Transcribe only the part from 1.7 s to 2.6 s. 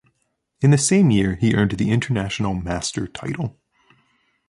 the International